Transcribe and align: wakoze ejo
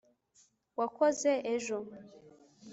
wakoze 0.79 1.31
ejo 1.53 1.77